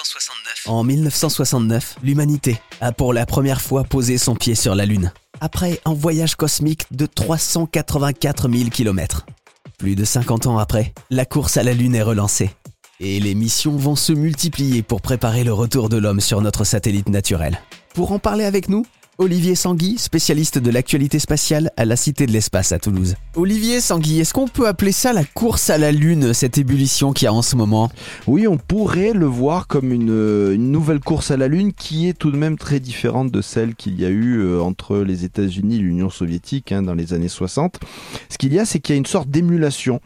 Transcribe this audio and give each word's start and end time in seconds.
1969. 0.00 0.66
En 0.66 0.82
1969, 0.82 1.96
l'humanité 2.02 2.58
a 2.80 2.90
pour 2.90 3.12
la 3.12 3.26
première 3.26 3.60
fois 3.60 3.84
posé 3.84 4.16
son 4.16 4.34
pied 4.34 4.54
sur 4.54 4.74
la 4.74 4.86
Lune, 4.86 5.12
après 5.42 5.78
un 5.84 5.92
voyage 5.92 6.36
cosmique 6.36 6.86
de 6.90 7.04
384 7.04 8.48
000 8.50 8.70
km. 8.70 9.26
Plus 9.78 9.96
de 9.96 10.04
50 10.04 10.46
ans 10.46 10.58
après, 10.58 10.94
la 11.10 11.26
course 11.26 11.58
à 11.58 11.62
la 11.62 11.74
Lune 11.74 11.94
est 11.94 12.02
relancée. 12.02 12.50
Et 12.98 13.20
les 13.20 13.34
missions 13.34 13.76
vont 13.76 13.96
se 13.96 14.12
multiplier 14.12 14.82
pour 14.82 15.02
préparer 15.02 15.44
le 15.44 15.52
retour 15.52 15.90
de 15.90 15.98
l'homme 15.98 16.20
sur 16.20 16.40
notre 16.40 16.64
satellite 16.64 17.10
naturel. 17.10 17.60
Pour 17.94 18.12
en 18.12 18.18
parler 18.18 18.44
avec 18.44 18.70
nous, 18.70 18.86
Olivier 19.20 19.54
Sanguy, 19.54 19.98
spécialiste 19.98 20.56
de 20.56 20.70
l'actualité 20.70 21.18
spatiale 21.18 21.70
à 21.76 21.84
la 21.84 21.94
Cité 21.94 22.24
de 22.24 22.32
l'Espace 22.32 22.72
à 22.72 22.78
Toulouse. 22.78 23.16
Olivier 23.34 23.82
Sanguy, 23.82 24.18
est-ce 24.18 24.32
qu'on 24.32 24.48
peut 24.48 24.66
appeler 24.66 24.92
ça 24.92 25.12
la 25.12 25.24
course 25.24 25.68
à 25.68 25.76
la 25.76 25.92
Lune, 25.92 26.32
cette 26.32 26.56
ébullition 26.56 27.12
qu'il 27.12 27.26
y 27.26 27.28
a 27.28 27.32
en 27.34 27.42
ce 27.42 27.54
moment? 27.54 27.90
Oui, 28.26 28.48
on 28.48 28.56
pourrait 28.56 29.12
le 29.12 29.26
voir 29.26 29.66
comme 29.66 29.92
une, 29.92 30.54
nouvelle 30.54 31.00
course 31.00 31.30
à 31.30 31.36
la 31.36 31.48
Lune 31.48 31.74
qui 31.74 32.08
est 32.08 32.14
tout 32.14 32.30
de 32.30 32.38
même 32.38 32.56
très 32.56 32.80
différente 32.80 33.30
de 33.30 33.42
celle 33.42 33.74
qu'il 33.74 34.00
y 34.00 34.06
a 34.06 34.08
eu 34.08 34.38
euh, 34.38 34.62
entre 34.62 34.96
les 34.96 35.26
États-Unis 35.26 35.76
et 35.76 35.80
l'Union 35.80 36.08
soviétique 36.08 36.72
hein, 36.72 36.80
dans 36.80 36.94
les 36.94 37.12
années 37.12 37.28
60. 37.28 37.78
Ce 38.30 38.38
qu'il 38.38 38.54
y 38.54 38.58
a, 38.58 38.64
c'est 38.64 38.80
qu'il 38.80 38.94
y 38.94 38.96
a 38.96 38.98
une 38.98 39.04
sorte 39.04 39.28
d'émulation. 39.28 40.00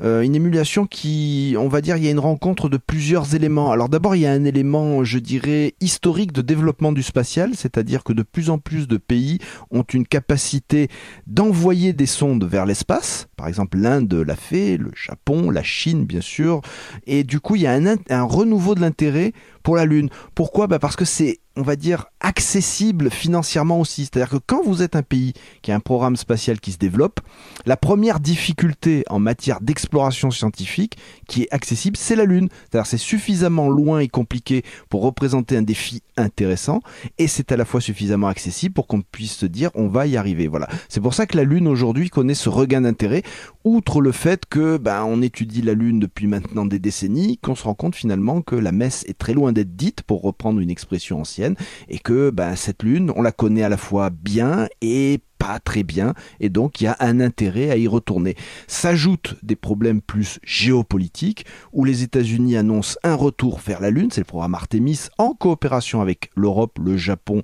Euh, 0.00 0.22
une 0.22 0.34
émulation 0.34 0.86
qui, 0.86 1.56
on 1.58 1.68
va 1.68 1.80
dire, 1.80 1.96
il 1.96 2.04
y 2.04 2.08
a 2.08 2.10
une 2.10 2.18
rencontre 2.18 2.68
de 2.68 2.76
plusieurs 2.76 3.34
éléments. 3.34 3.70
Alors 3.70 3.88
d'abord, 3.88 4.16
il 4.16 4.22
y 4.22 4.26
a 4.26 4.32
un 4.32 4.44
élément, 4.44 5.04
je 5.04 5.18
dirais, 5.18 5.74
historique 5.80 6.32
de 6.32 6.42
développement 6.42 6.92
du 6.92 7.02
spatial, 7.02 7.52
c'est-à-dire 7.54 8.04
que 8.04 8.12
de 8.12 8.22
plus 8.22 8.50
en 8.50 8.58
plus 8.58 8.88
de 8.88 8.96
pays 8.96 9.38
ont 9.70 9.82
une 9.82 10.06
capacité 10.06 10.88
d'envoyer 11.26 11.92
des 11.92 12.06
sondes 12.06 12.44
vers 12.44 12.66
l'espace. 12.66 13.28
Par 13.36 13.48
exemple, 13.48 13.78
l'Inde 13.78 14.14
l'a 14.14 14.36
fait, 14.36 14.76
le 14.76 14.90
Japon, 14.94 15.50
la 15.50 15.62
Chine, 15.62 16.04
bien 16.04 16.20
sûr. 16.20 16.60
Et 17.06 17.24
du 17.24 17.40
coup, 17.40 17.56
il 17.56 17.62
y 17.62 17.66
a 17.66 17.72
un, 17.72 17.96
un 18.10 18.22
renouveau 18.22 18.74
de 18.74 18.80
l'intérêt 18.80 19.32
pour 19.64 19.74
la 19.74 19.86
Lune. 19.86 20.10
Pourquoi? 20.36 20.68
Bah 20.68 20.78
Parce 20.78 20.94
que 20.94 21.04
c'est 21.04 21.40
on 21.56 21.62
va 21.62 21.76
dire, 21.76 22.06
accessible 22.20 23.10
financièrement 23.10 23.78
aussi. 23.78 24.02
C'est-à-dire 24.04 24.30
que 24.30 24.42
quand 24.44 24.62
vous 24.64 24.82
êtes 24.82 24.96
un 24.96 25.02
pays 25.02 25.34
qui 25.62 25.70
a 25.70 25.74
un 25.74 25.80
programme 25.80 26.16
spatial 26.16 26.58
qui 26.58 26.72
se 26.72 26.78
développe, 26.78 27.20
la 27.64 27.76
première 27.76 28.18
difficulté 28.18 29.04
en 29.08 29.20
matière 29.20 29.60
d'exploration 29.60 30.30
scientifique 30.30 30.96
qui 31.28 31.42
est 31.42 31.48
accessible, 31.52 31.96
c'est 31.96 32.16
la 32.16 32.24
Lune. 32.24 32.48
C'est-à-dire 32.62 32.86
c'est 32.86 32.98
suffisamment 32.98 33.68
loin 33.68 34.00
et 34.00 34.08
compliqué 34.08 34.64
pour 34.88 35.02
représenter 35.02 35.56
un 35.56 35.62
défi 35.62 36.02
intéressant 36.16 36.80
et 37.18 37.28
c'est 37.28 37.52
à 37.52 37.56
la 37.56 37.64
fois 37.64 37.80
suffisamment 37.80 38.28
accessible 38.28 38.74
pour 38.74 38.86
qu'on 38.86 39.02
puisse 39.02 39.34
se 39.34 39.46
dire 39.46 39.70
on 39.74 39.88
va 39.88 40.06
y 40.06 40.16
arriver. 40.16 40.48
Voilà. 40.48 40.68
C'est 40.88 41.00
pour 41.00 41.14
ça 41.14 41.26
que 41.26 41.36
la 41.36 41.44
Lune 41.44 41.68
aujourd'hui 41.68 42.10
connaît 42.10 42.34
ce 42.34 42.48
regain 42.48 42.80
d'intérêt, 42.80 43.22
outre 43.64 44.00
le 44.00 44.12
fait 44.12 44.44
que 44.46 44.76
ben, 44.76 45.04
on 45.04 45.22
étudie 45.22 45.62
la 45.62 45.74
Lune 45.74 46.00
depuis 46.00 46.26
maintenant 46.26 46.66
des 46.66 46.78
décennies, 46.78 47.38
qu'on 47.38 47.54
se 47.54 47.64
rend 47.64 47.74
compte 47.74 47.94
finalement 47.94 48.42
que 48.42 48.56
la 48.56 48.72
messe 48.72 49.04
est 49.06 49.18
très 49.18 49.34
loin 49.34 49.52
d'être 49.54 49.76
dite, 49.76 50.02
pour 50.02 50.22
reprendre 50.22 50.60
une 50.60 50.70
expression 50.70 51.20
ancienne 51.20 51.56
et 51.88 51.98
que 51.98 52.30
ben, 52.30 52.56
cette 52.56 52.82
lune, 52.82 53.12
on 53.16 53.22
la 53.22 53.32
connaît 53.32 53.62
à 53.62 53.68
la 53.68 53.76
fois 53.76 54.10
bien 54.10 54.68
et 54.82 55.20
pas 55.44 55.58
très 55.58 55.82
bien 55.82 56.14
et 56.40 56.48
donc 56.48 56.80
il 56.80 56.84
y 56.84 56.86
a 56.86 56.96
un 57.00 57.20
intérêt 57.20 57.70
à 57.70 57.76
y 57.76 57.86
retourner. 57.86 58.34
S'ajoutent 58.66 59.34
des 59.42 59.56
problèmes 59.56 60.00
plus 60.00 60.38
géopolitiques 60.42 61.44
où 61.72 61.84
les 61.84 62.02
États-Unis 62.02 62.56
annoncent 62.56 62.96
un 63.02 63.14
retour 63.14 63.60
vers 63.60 63.80
la 63.82 63.90
Lune, 63.90 64.08
c'est 64.10 64.22
le 64.22 64.26
programme 64.26 64.54
Artemis 64.54 65.08
en 65.18 65.34
coopération 65.34 66.00
avec 66.00 66.30
l'Europe, 66.34 66.78
le 66.82 66.96
Japon 66.96 67.42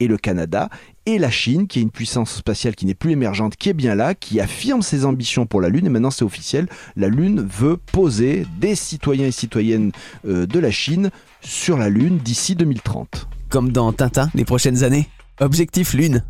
et 0.00 0.08
le 0.08 0.16
Canada 0.16 0.70
et 1.08 1.18
la 1.18 1.30
Chine, 1.30 1.68
qui 1.68 1.78
est 1.78 1.82
une 1.82 1.92
puissance 1.92 2.34
spatiale 2.34 2.74
qui 2.74 2.84
n'est 2.84 2.94
plus 2.94 3.12
émergente, 3.12 3.54
qui 3.54 3.68
est 3.68 3.74
bien 3.74 3.94
là, 3.94 4.16
qui 4.16 4.40
affirme 4.40 4.82
ses 4.82 5.04
ambitions 5.04 5.46
pour 5.46 5.60
la 5.60 5.68
Lune, 5.68 5.86
et 5.86 5.88
maintenant 5.88 6.10
c'est 6.10 6.24
officiel, 6.24 6.66
la 6.96 7.06
Lune 7.06 7.46
veut 7.48 7.76
poser 7.76 8.44
des 8.58 8.74
citoyens 8.74 9.26
et 9.26 9.30
citoyennes 9.30 9.92
euh, 10.26 10.46
de 10.46 10.58
la 10.58 10.72
Chine 10.72 11.10
sur 11.42 11.76
la 11.76 11.90
Lune 11.90 12.18
d'ici 12.18 12.56
2030. 12.56 13.28
Comme 13.50 13.70
dans 13.70 13.92
Tintin 13.92 14.30
les 14.34 14.44
prochaines 14.44 14.82
années 14.82 15.08
Objectif 15.38 15.94
Lune 15.94 16.24